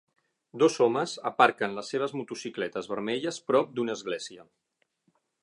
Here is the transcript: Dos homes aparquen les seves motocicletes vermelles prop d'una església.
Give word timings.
Dos 0.61 0.77
homes 0.85 1.11
aparquen 1.31 1.75
les 1.81 1.91
seves 1.95 2.15
motocicletes 2.21 2.91
vermelles 2.95 3.41
prop 3.51 3.77
d'una 3.77 3.97
església. 4.01 4.49